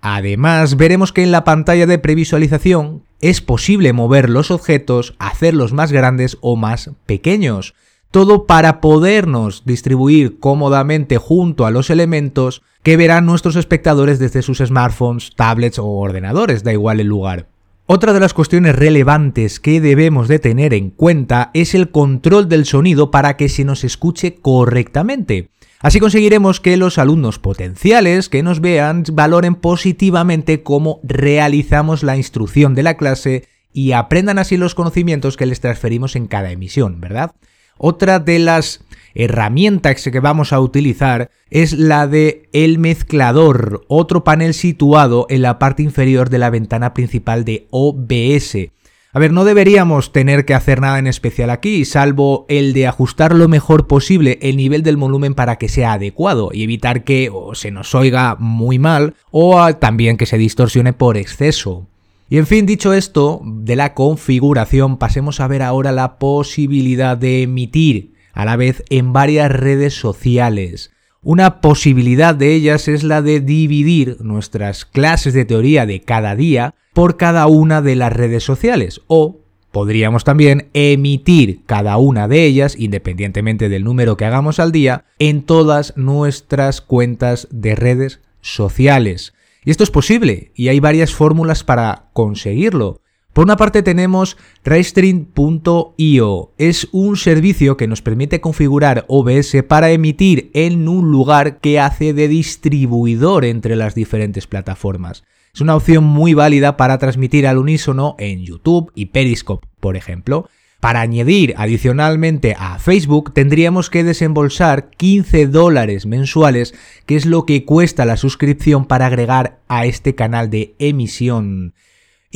Además, 0.00 0.76
veremos 0.76 1.12
que 1.12 1.22
en 1.22 1.32
la 1.32 1.44
pantalla 1.44 1.86
de 1.86 1.98
previsualización 1.98 3.02
es 3.20 3.40
posible 3.40 3.92
mover 3.94 4.28
los 4.28 4.50
objetos, 4.50 5.14
hacerlos 5.18 5.72
más 5.72 5.90
grandes 5.90 6.36
o 6.42 6.56
más 6.56 6.90
pequeños. 7.06 7.74
Todo 8.10 8.46
para 8.46 8.80
podernos 8.80 9.64
distribuir 9.64 10.38
cómodamente 10.38 11.16
junto 11.16 11.64
a 11.64 11.70
los 11.70 11.88
elementos 11.90 12.62
que 12.82 12.98
verán 12.98 13.24
nuestros 13.24 13.56
espectadores 13.56 14.18
desde 14.18 14.42
sus 14.42 14.58
smartphones, 14.58 15.34
tablets 15.34 15.78
o 15.78 15.86
ordenadores, 15.86 16.62
da 16.62 16.72
igual 16.72 17.00
el 17.00 17.06
lugar. 17.06 17.48
Otra 17.86 18.14
de 18.14 18.20
las 18.20 18.32
cuestiones 18.32 18.74
relevantes 18.74 19.60
que 19.60 19.78
debemos 19.78 20.26
de 20.26 20.38
tener 20.38 20.72
en 20.72 20.88
cuenta 20.88 21.50
es 21.52 21.74
el 21.74 21.90
control 21.90 22.48
del 22.48 22.64
sonido 22.64 23.10
para 23.10 23.36
que 23.36 23.50
se 23.50 23.62
nos 23.62 23.84
escuche 23.84 24.36
correctamente. 24.36 25.50
Así 25.80 26.00
conseguiremos 26.00 26.60
que 26.60 26.78
los 26.78 26.96
alumnos 26.96 27.38
potenciales 27.38 28.30
que 28.30 28.42
nos 28.42 28.62
vean 28.62 29.04
valoren 29.12 29.54
positivamente 29.54 30.62
cómo 30.62 31.00
realizamos 31.02 32.02
la 32.02 32.16
instrucción 32.16 32.74
de 32.74 32.84
la 32.84 32.96
clase 32.96 33.44
y 33.70 33.92
aprendan 33.92 34.38
así 34.38 34.56
los 34.56 34.74
conocimientos 34.74 35.36
que 35.36 35.44
les 35.44 35.60
transferimos 35.60 36.16
en 36.16 36.26
cada 36.26 36.52
emisión, 36.52 37.02
¿verdad? 37.02 37.32
Otra 37.76 38.18
de 38.18 38.38
las 38.38 38.83
herramientas 39.14 40.02
que 40.02 40.20
vamos 40.20 40.52
a 40.52 40.60
utilizar 40.60 41.30
es 41.50 41.72
la 41.72 42.06
de 42.06 42.48
el 42.52 42.78
mezclador, 42.78 43.84
otro 43.88 44.24
panel 44.24 44.54
situado 44.54 45.26
en 45.30 45.42
la 45.42 45.58
parte 45.58 45.82
inferior 45.82 46.30
de 46.30 46.38
la 46.38 46.50
ventana 46.50 46.94
principal 46.94 47.44
de 47.44 47.66
OBS. 47.70 48.70
A 49.12 49.20
ver, 49.20 49.32
no 49.32 49.44
deberíamos 49.44 50.10
tener 50.10 50.44
que 50.44 50.54
hacer 50.54 50.80
nada 50.80 50.98
en 50.98 51.06
especial 51.06 51.50
aquí, 51.50 51.84
salvo 51.84 52.46
el 52.48 52.72
de 52.72 52.88
ajustar 52.88 53.32
lo 53.32 53.46
mejor 53.46 53.86
posible 53.86 54.40
el 54.42 54.56
nivel 54.56 54.82
del 54.82 54.96
volumen 54.96 55.34
para 55.34 55.54
que 55.54 55.68
sea 55.68 55.92
adecuado 55.92 56.50
y 56.52 56.64
evitar 56.64 57.04
que 57.04 57.30
se 57.52 57.70
nos 57.70 57.94
oiga 57.94 58.36
muy 58.40 58.80
mal 58.80 59.14
o 59.30 59.72
también 59.76 60.16
que 60.16 60.26
se 60.26 60.36
distorsione 60.36 60.92
por 60.92 61.16
exceso. 61.16 61.86
Y 62.28 62.38
en 62.38 62.48
fin, 62.48 62.66
dicho 62.66 62.92
esto, 62.92 63.40
de 63.44 63.76
la 63.76 63.94
configuración, 63.94 64.96
pasemos 64.96 65.38
a 65.38 65.46
ver 65.46 65.62
ahora 65.62 65.92
la 65.92 66.18
posibilidad 66.18 67.16
de 67.16 67.42
emitir 67.42 68.13
a 68.34 68.44
la 68.44 68.56
vez 68.56 68.82
en 68.90 69.12
varias 69.12 69.50
redes 69.50 69.94
sociales. 69.94 70.90
Una 71.22 71.62
posibilidad 71.62 72.34
de 72.34 72.54
ellas 72.54 72.86
es 72.88 73.02
la 73.02 73.22
de 73.22 73.40
dividir 73.40 74.18
nuestras 74.20 74.84
clases 74.84 75.32
de 75.32 75.46
teoría 75.46 75.86
de 75.86 76.02
cada 76.02 76.36
día 76.36 76.74
por 76.92 77.16
cada 77.16 77.46
una 77.46 77.80
de 77.80 77.96
las 77.96 78.12
redes 78.12 78.44
sociales 78.44 79.00
o 79.06 79.40
podríamos 79.72 80.22
también 80.22 80.68
emitir 80.72 81.64
cada 81.66 81.96
una 81.96 82.28
de 82.28 82.44
ellas, 82.44 82.76
independientemente 82.78 83.68
del 83.68 83.84
número 83.84 84.16
que 84.16 84.24
hagamos 84.24 84.60
al 84.60 84.70
día, 84.70 85.04
en 85.18 85.42
todas 85.42 85.96
nuestras 85.96 86.80
cuentas 86.80 87.48
de 87.50 87.74
redes 87.74 88.20
sociales. 88.40 89.34
Y 89.64 89.70
esto 89.70 89.82
es 89.82 89.90
posible 89.90 90.52
y 90.54 90.68
hay 90.68 90.78
varias 90.78 91.12
fórmulas 91.12 91.64
para 91.64 92.10
conseguirlo. 92.12 93.00
Por 93.34 93.44
una 93.46 93.56
parte 93.56 93.82
tenemos 93.82 94.36
Restream.io. 94.62 96.52
Es 96.56 96.88
un 96.92 97.16
servicio 97.16 97.76
que 97.76 97.88
nos 97.88 98.00
permite 98.00 98.40
configurar 98.40 99.04
OBS 99.08 99.64
para 99.66 99.90
emitir 99.90 100.52
en 100.54 100.86
un 100.86 101.10
lugar 101.10 101.58
que 101.58 101.80
hace 101.80 102.14
de 102.14 102.28
distribuidor 102.28 103.44
entre 103.44 103.74
las 103.74 103.96
diferentes 103.96 104.46
plataformas. 104.46 105.24
Es 105.52 105.60
una 105.60 105.74
opción 105.74 106.04
muy 106.04 106.32
válida 106.34 106.76
para 106.76 106.98
transmitir 106.98 107.48
al 107.48 107.58
unísono 107.58 108.14
en 108.20 108.44
YouTube 108.44 108.92
y 108.94 109.06
Periscope, 109.06 109.66
por 109.80 109.96
ejemplo. 109.96 110.48
Para 110.78 111.00
añadir 111.00 111.54
adicionalmente 111.56 112.54
a 112.56 112.78
Facebook 112.78 113.32
tendríamos 113.34 113.90
que 113.90 114.04
desembolsar 114.04 114.90
15 114.90 115.48
dólares 115.48 116.06
mensuales, 116.06 116.72
que 117.04 117.16
es 117.16 117.26
lo 117.26 117.46
que 117.46 117.64
cuesta 117.64 118.04
la 118.04 118.16
suscripción 118.16 118.84
para 118.84 119.06
agregar 119.06 119.58
a 119.66 119.86
este 119.86 120.14
canal 120.14 120.50
de 120.50 120.76
emisión. 120.78 121.74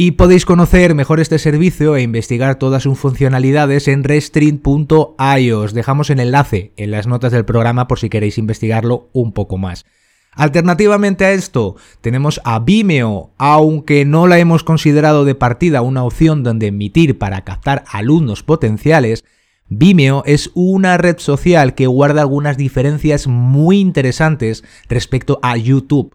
Y 0.00 0.12
podéis 0.12 0.47
conocer 0.47 0.95
mejor 0.95 1.19
este 1.19 1.40
servicio 1.40 1.97
e 1.97 2.02
investigar 2.02 2.55
todas 2.55 2.85
sus 2.85 2.97
funcionalidades 2.97 3.88
en 3.88 4.05
restream.io. 4.05 5.61
Os 5.61 5.75
dejamos 5.75 6.11
el 6.11 6.21
enlace 6.21 6.73
en 6.76 6.93
las 6.93 7.09
notas 7.09 7.33
del 7.33 7.45
programa 7.45 7.88
por 7.88 7.99
si 7.99 8.09
queréis 8.09 8.38
investigarlo 8.38 9.09
un 9.12 9.33
poco 9.33 9.59
más. 9.59 9.87
Alternativamente 10.31 11.25
a 11.25 11.33
esto, 11.33 11.75
tenemos 12.00 12.40
a 12.45 12.61
Vimeo, 12.61 13.33
aunque 13.38 14.05
no 14.05 14.28
la 14.28 14.38
hemos 14.38 14.62
considerado 14.62 15.25
de 15.25 15.35
partida 15.35 15.83
una 15.83 16.05
opción 16.05 16.45
donde 16.45 16.69
emitir 16.69 17.19
para 17.19 17.43
captar 17.43 17.83
alumnos 17.90 18.45
potenciales, 18.45 19.25
Vimeo 19.67 20.23
es 20.26 20.52
una 20.55 20.97
red 20.97 21.19
social 21.19 21.75
que 21.75 21.88
guarda 21.88 22.21
algunas 22.21 22.57
diferencias 22.57 23.26
muy 23.26 23.81
interesantes 23.81 24.62
respecto 24.88 25.40
a 25.43 25.57
YouTube. 25.57 26.14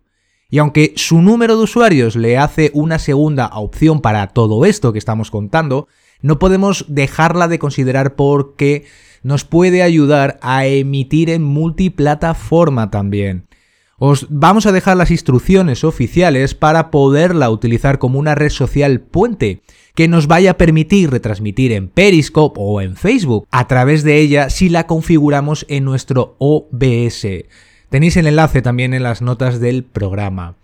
Y 0.53 0.59
aunque 0.59 0.93
su 0.97 1.19
número 1.23 1.57
de 1.57 1.63
usuarios 1.63 2.15
le 2.15 2.37
hace 2.37 2.69
una 2.75 2.99
segunda 2.99 3.47
opción 3.55 4.01
para 4.01 4.27
todo 4.27 4.65
esto 4.65 4.93
que 4.93 4.99
estamos 4.99 5.31
contando, 5.31 5.87
no 6.21 6.37
podemos 6.37 6.85
dejarla 6.89 7.47
de 7.47 7.57
considerar 7.57 8.15
porque 8.15 8.85
nos 9.23 9.45
puede 9.45 9.81
ayudar 9.81 10.37
a 10.43 10.67
emitir 10.67 11.31
en 11.31 11.41
multiplataforma 11.41 12.91
también. 12.91 13.47
Os 13.97 14.27
vamos 14.29 14.67
a 14.67 14.71
dejar 14.71 14.95
las 14.95 15.09
instrucciones 15.09 15.83
oficiales 15.83 16.53
para 16.53 16.91
poderla 16.91 17.49
utilizar 17.49 17.97
como 17.97 18.19
una 18.19 18.35
red 18.35 18.51
social 18.51 18.99
puente 19.01 19.63
que 19.95 20.07
nos 20.07 20.27
vaya 20.27 20.51
a 20.51 20.57
permitir 20.57 21.09
retransmitir 21.09 21.71
en 21.71 21.87
Periscope 21.87 22.59
o 22.61 22.79
en 22.79 22.95
Facebook 22.95 23.47
a 23.49 23.67
través 23.67 24.03
de 24.03 24.19
ella 24.19 24.51
si 24.51 24.69
la 24.69 24.85
configuramos 24.85 25.65
en 25.67 25.83
nuestro 25.83 26.35
OBS. 26.37 27.25
Tenéis 27.93 28.17
el 28.17 28.25
enlace 28.25 28.63
también 28.63 28.95
en 28.95 29.03
las 29.03 29.21
notas 29.21 29.59
del 29.59 29.83
programa. 29.83 30.55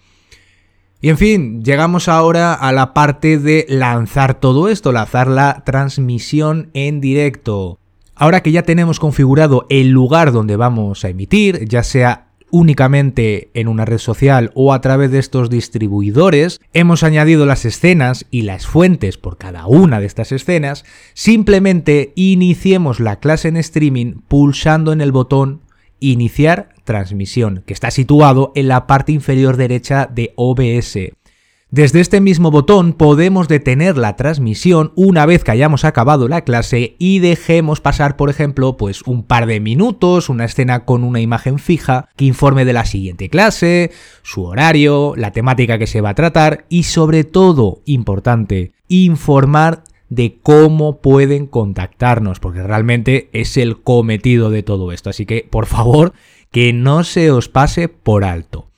Y 1.00 1.10
en 1.10 1.20
fin, 1.20 1.64
llegamos 1.64 2.08
ahora 2.08 2.56
a 2.56 2.72
la 2.72 2.96
parte 2.96 3.38
de 3.38 3.68
lanzar 3.70 4.40
todo 4.40 4.68
esto, 4.68 4.92
lanzar 4.92 5.28
la 5.28 5.62
transmisión 5.64 6.72
en 6.74 7.02
directo. 7.02 7.78
Ahora 8.16 8.42
que 8.42 8.52
ya 8.52 8.64
tenemos 8.64 9.00
configurado 9.00 9.68
el 9.70 9.90
lugar 9.90 10.32
donde 10.32 10.56
vamos 10.56 11.06
a 11.06 11.10
emitir, 11.10 11.68
ya 11.68 11.84
sea 11.84 12.30
únicamente 12.50 13.52
en 13.54 13.68
una 13.68 13.86
red 13.86 14.00
social 14.00 14.50
o 14.56 14.74
a 14.74 14.82
través 14.82 15.12
de 15.12 15.20
estos 15.20 15.52
distribuidores, 15.52 16.60
hemos 16.74 17.04
añadido 17.04 17.46
las 17.46 17.64
escenas 17.64 18.26
y 18.32 18.42
las 18.42 18.66
fuentes 18.66 19.20
por 19.20 19.38
cada 19.38 19.68
una 19.68 20.00
de 20.00 20.08
estas 20.08 20.32
escenas, 20.32 20.84
simplemente 21.14 22.12
iniciemos 22.16 23.00
la 23.00 23.18
clase 23.18 23.50
en 23.50 23.58
streaming 23.58 24.14
pulsando 24.28 24.94
en 24.94 25.02
el 25.02 25.12
botón 25.12 25.62
Iniciar 26.02 26.70
transmisión, 26.90 27.62
que 27.68 27.74
está 27.74 27.92
situado 27.92 28.52
en 28.56 28.68
la 28.68 28.88
parte 28.88 29.12
inferior 29.12 29.58
derecha 29.58 30.10
de 30.12 30.34
OBS. 30.36 30.98
Desde 31.70 32.00
este 32.00 32.20
mismo 32.20 32.50
botón 32.50 32.94
podemos 32.94 33.48
detener 33.48 33.96
la 33.96 34.16
transmisión 34.16 34.92
una 34.96 35.28
vez 35.28 35.44
que 35.44 35.52
hayamos 35.52 35.86
acabado 35.86 36.28
la 36.28 36.42
clase 36.42 36.96
y 36.98 37.20
dejemos 37.20 37.80
pasar, 37.80 38.16
por 38.16 38.32
ejemplo, 38.32 38.76
pues 38.76 39.04
un 39.04 39.22
par 39.22 39.46
de 39.46 39.60
minutos, 39.60 40.30
una 40.30 40.46
escena 40.46 40.84
con 40.84 41.04
una 41.04 41.22
imagen 41.22 41.60
fija 41.60 42.10
que 42.16 42.26
informe 42.26 42.66
de 42.66 42.74
la 42.74 42.86
siguiente 42.86 43.30
clase, 43.30 43.92
su 44.24 44.46
horario, 44.46 45.14
la 45.16 45.32
temática 45.32 45.78
que 45.78 45.86
se 45.86 46.02
va 46.02 46.10
a 46.10 46.16
tratar 46.16 46.66
y 46.70 46.84
sobre 46.84 47.24
todo, 47.24 47.84
importante, 47.86 48.72
informar 48.88 49.84
de 50.10 50.40
cómo 50.42 51.02
pueden 51.02 51.46
contactarnos, 51.46 52.40
porque 52.40 52.64
realmente 52.64 53.30
es 53.32 53.58
el 53.58 53.82
cometido 53.82 54.50
de 54.50 54.64
todo 54.64 54.92
esto. 54.92 55.10
Así 55.10 55.26
que, 55.26 55.48
por 55.50 55.68
favor, 55.68 56.14
que 56.52 56.74
no 56.74 57.04
se 57.04 57.32
os 57.32 57.50
pase 57.50 57.88
por 57.90 58.24
alto. 58.24 58.70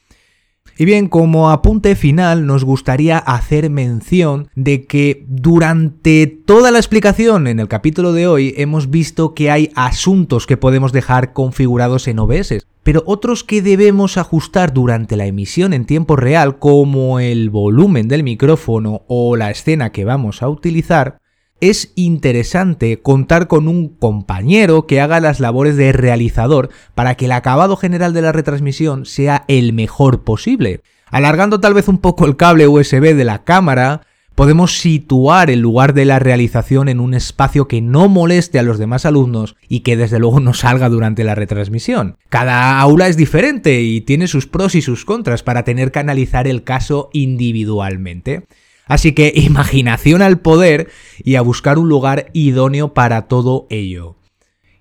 Y 0.78 0.86
bien, 0.86 1.10
como 1.10 1.51
apunte 1.51 1.96
final, 1.96 2.48
nos 2.48 2.63
gustaría 2.63 3.20
hacer 3.20 3.70
mención 3.70 4.50
de 4.56 4.86
que 4.86 5.24
durante 5.28 6.25
toda 6.25 6.72
la 6.72 6.80
explicación 6.80 7.46
en 7.46 7.60
el 7.60 7.68
capítulo 7.68 8.13
de 8.13 8.25
hoy 8.25 8.56
hemos 8.58 8.90
visto 8.90 9.36
que 9.36 9.51
hay 9.51 9.70
asuntos 9.75 10.48
que 10.48 10.58
podemos 10.58 10.92
dejar 10.92 11.34
configurados 11.34 12.08
en 12.08 12.18
OBS, 12.18 12.66
pero 12.82 13.04
otros 13.06 13.44
que 13.44 13.62
debemos 13.62 14.18
ajustar 14.18 14.74
durante 14.74 15.18
la 15.18 15.28
emisión 15.28 15.74
en 15.74 15.86
tiempo 15.86 16.16
real, 16.16 16.58
como 16.58 17.20
el 17.20 17.51
volumen 17.51 18.08
del 18.08 18.24
micrófono 18.24 19.04
o 19.08 19.36
la 19.36 19.51
escena 19.51 19.92
que 19.92 20.04
vamos 20.04 20.42
a 20.42 20.50
utilizar, 20.50 21.20
es 21.62 21.94
interesante 21.96 23.01
contar 23.01 23.48
con 23.48 23.68
un 23.68 23.88
compañero 23.88 24.88
que 24.88 25.00
haga 25.00 25.20
las 25.20 25.39
labores 25.39 25.77
de 25.77 25.91
realizador 25.94 26.70
para 26.96 27.15
que 27.15 27.25
el 27.25 27.32
acabado 27.32 27.77
general 27.77 28.13
de 28.13 28.24
la 28.24 28.32
retransmisión 28.32 29.06
sea 29.06 29.46
el 29.48 29.72
mejor 29.72 30.24
posible. 30.24 30.82
Alargando 31.12 31.60
tal 31.60 31.75
vez 31.75 31.88
un 31.88 32.00
poco 32.00 32.25
el 32.25 32.36
cable 32.36 32.68
USB 32.68 33.15
de 33.15 33.24
la 33.24 33.44
cámara, 33.44 34.01
podemos 34.34 34.80
situar 34.80 35.51
el 35.51 35.60
lugar 35.60 35.94
de 35.94 36.06
la 36.06 36.18
realización 36.18 36.89
en 36.89 37.00
un 37.00 37.13
espacio 37.13 37.68
que 37.68 37.80
no 37.80 38.10
moleste 38.10 38.58
a 38.58 38.63
los 38.63 38.80
demás 38.80 39.06
alumnos 39.06 39.56
y 39.70 39.82
que 39.82 39.98
desde 39.98 40.18
luego 40.18 40.39
no 40.39 40.56
salga 40.56 40.89
durante 40.89 41.24
la 41.24 41.36
retransmisión. 41.36 42.18
Cada 42.30 42.80
aula 42.80 43.08
es 43.08 43.18
diferente 43.18 43.82
y 43.82 44.01
tiene 44.01 44.27
sus 44.27 44.48
pros 44.48 44.74
y 44.74 44.82
sus 44.82 45.06
contras 45.06 45.44
para 45.44 45.63
tener 45.63 45.91
que 45.91 46.00
analizar 46.00 46.48
el 46.48 46.63
caso 46.63 47.12
individualmente. 47.13 48.48
Así 48.92 49.14
que 49.14 49.32
imaginación 49.38 50.22
al 50.22 50.40
poder 50.40 50.90
y 51.24 51.36
a 51.36 51.42
buscar 51.42 51.80
un 51.80 51.88
lugar 51.88 52.30
idóneo 52.34 52.94
para 52.94 53.30
todo 53.30 53.66
ello. 53.70 54.18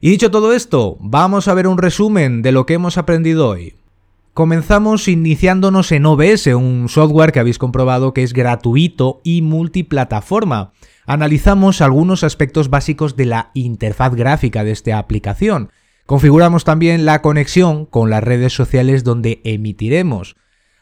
Y 0.00 0.11
dicho 0.11 0.33
todo 0.33 0.52
esto, 0.52 0.97
vamos 0.99 1.47
a 1.47 1.55
ver 1.55 1.69
un 1.69 1.79
resumen 1.79 2.43
de 2.43 2.50
lo 2.50 2.67
que 2.67 2.75
hemos 2.75 2.99
aprendido 2.99 3.49
hoy. 3.49 3.75
Comenzamos 4.35 5.07
iniciándonos 5.07 5.93
en 5.93 6.07
OBS, 6.07 6.49
un 6.49 6.88
software 6.88 7.31
que 7.31 7.38
habéis 7.38 7.59
comprobado 7.59 8.12
que 8.12 8.25
es 8.25 8.33
gratuito 8.33 9.21
y 9.23 9.43
multiplataforma. 9.43 10.73
Analizamos 11.07 11.81
algunos 11.81 12.25
aspectos 12.25 12.69
básicos 12.69 13.14
de 13.14 13.26
la 13.26 13.52
interfaz 13.55 14.17
gráfica 14.17 14.64
de 14.64 14.73
esta 14.73 14.99
aplicación. 14.99 15.71
Configuramos 16.07 16.64
también 16.64 17.05
la 17.05 17.23
conexión 17.23 17.87
con 17.87 18.11
las 18.11 18.25
redes 18.25 18.55
sociales 18.55 19.05
donde 19.05 19.40
emitiremos. 19.45 20.35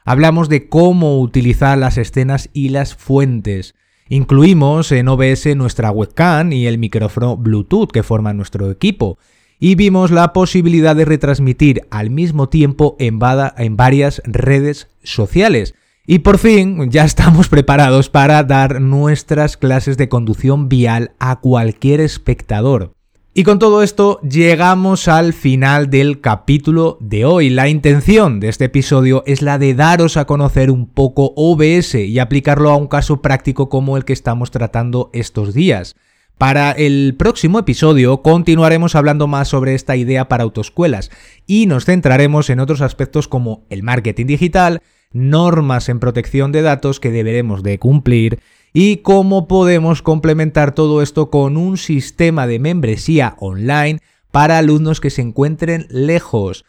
Hablamos 0.09 0.49
de 0.49 0.71
cómo 0.71 1.21
utilizar 1.21 1.77
las 1.77 1.99
escenas 1.99 2.49
y 2.55 2.71
las 2.71 2.95
fuentes. 2.95 3.75
Incluimos 4.09 4.91
en 4.91 5.07
OBS 5.07 5.55
nuestra 5.55 5.91
webcam 5.91 6.50
y 6.50 6.67
el 6.67 6.79
micrófono 6.79 7.37
Bluetooth 7.37 7.91
que 7.93 8.03
forman 8.03 8.38
nuestro 8.38 8.71
equipo. 8.71 9.19
Y 9.61 9.75
vimos 9.75 10.11
la 10.11 10.33
posibilidad 10.33 10.97
de 10.97 11.05
retransmitir 11.05 11.83
al 11.91 12.09
mismo 12.09 12.49
tiempo 12.49 12.97
en, 12.99 13.19
en 13.59 13.77
varias 13.77 14.23
redes 14.25 14.88
sociales. 15.03 15.75
Y 16.07 16.21
por 16.21 16.38
fin 16.38 16.91
ya 16.91 17.05
estamos 17.05 17.49
preparados 17.50 18.09
para 18.09 18.43
dar 18.45 18.81
nuestras 18.81 19.59
clases 19.59 19.99
de 19.99 20.09
conducción 20.09 20.71
vial 20.71 21.12
a 21.19 21.41
cualquier 21.41 22.00
espectador. 22.00 22.95
Y 23.38 23.45
con 23.45 23.61
todo 23.61 23.85
esto 23.85 24.21
llegamos 24.23 25.07
al 25.07 25.33
final 25.33 25.90
del 25.90 26.21
capítulo 26.21 26.99
de 27.00 27.25
hoy. 27.25 27.50
La 27.50 27.68
intención 27.68 28.40
de 28.40 28.49
este 28.49 28.64
episodio 28.64 29.23
es 29.26 29.42
la 29.42 29.61
de 29.61 29.75
daros 29.75 30.16
a 30.16 30.25
conocer 30.25 30.73
un 30.73 30.88
poco 30.88 31.35
OBS 31.37 31.95
y 31.95 32.18
aplicarlo 32.18 32.68
a 32.68 32.75
un 32.75 32.88
caso 32.88 33.23
práctico 33.23 33.68
como 33.68 33.97
el 33.97 34.04
que 34.04 34.12
estamos 34.12 34.50
tratando 34.50 35.09
estos 35.12 35.54
días. 35.54 35.95
Para 36.37 36.73
el 36.73 37.14
próximo 37.16 37.61
episodio 37.61 38.23
continuaremos 38.23 38.97
hablando 38.97 39.28
más 39.28 39.47
sobre 39.47 39.76
esta 39.76 39.95
idea 39.95 40.26
para 40.26 40.42
autoescuelas 40.42 41.12
y 41.47 41.66
nos 41.66 41.85
centraremos 41.85 42.50
en 42.50 42.59
otros 42.59 42.80
aspectos 42.80 43.28
como 43.28 43.66
el 43.71 43.85
marketing 43.85 44.26
digital, 44.26 44.83
normas 45.12 45.88
en 45.88 46.01
protección 46.01 46.51
de 46.51 46.62
datos 46.62 46.98
que 46.98 47.12
deberemos 47.12 47.62
de 47.62 47.79
cumplir, 47.79 48.40
y 48.72 48.98
cómo 48.98 49.48
podemos 49.48 50.02
complementar 50.02 50.74
todo 50.74 51.02
esto 51.02 51.31
con 51.31 51.57
un 51.57 51.76
sistema 51.76 52.46
de 52.46 52.59
membresía 52.59 53.37
online 53.38 54.00
para 54.31 54.59
alumnos 54.59 55.00
que 55.00 55.11
se 55.11 55.22
encuentren 55.22 55.87
lejos. 55.90 56.64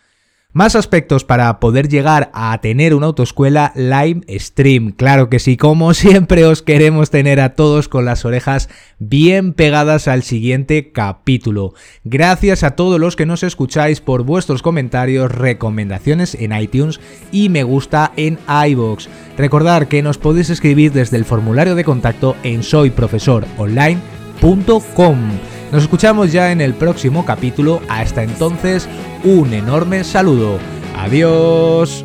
Más 0.52 0.76
aspectos 0.76 1.26
para 1.26 1.60
poder 1.60 1.90
llegar 1.90 2.32
a 2.34 2.60
tener 2.60 2.96
una 2.96 3.06
autoescuela 3.06 3.72
live 3.76 4.22
stream. 4.40 4.94
Claro 4.94 5.30
que 5.30 5.38
sí, 5.38 5.58
como 5.58 5.94
siempre 5.94 6.44
os 6.44 6.64
queremos 6.64 7.12
tener 7.12 7.40
a 7.40 7.54
todos 7.54 7.88
con 7.88 8.04
las 8.04 8.26
orejas 8.26 8.68
bien 8.98 9.54
pegadas 9.54 10.08
al 10.08 10.24
siguiente 10.24 10.92
capítulo. 10.92 11.76
Gracias 12.04 12.64
a 12.64 12.72
todos 12.72 13.00
los 13.00 13.16
que 13.16 13.28
nos 13.28 13.44
escucháis 13.44 14.02
por 14.02 14.24
vuestros 14.24 14.64
comentarios, 14.64 15.32
recomendaciones 15.32 16.34
en 16.34 16.60
iTunes 16.60 17.00
y 17.32 17.50
me 17.50 17.62
gusta 17.62 18.12
en 18.16 18.40
iBox. 18.48 19.08
Recordad 19.38 19.88
que 19.88 20.02
nos 20.02 20.18
podéis 20.18 20.50
escribir 20.50 20.92
desde 20.92 21.18
el 21.18 21.26
formulario 21.26 21.76
de 21.76 21.84
contacto 21.84 22.36
en 22.42 22.64
soyprofesoronline.com. 22.64 25.59
Nos 25.72 25.84
escuchamos 25.84 26.32
ya 26.32 26.52
en 26.52 26.62
el 26.62 26.74
próximo 26.74 27.26
capítulo. 27.26 27.82
Hasta 27.90 28.24
entonces, 28.24 28.88
un 29.24 29.54
enorme 29.54 30.04
saludo. 30.04 30.58
Adiós. 30.96 32.04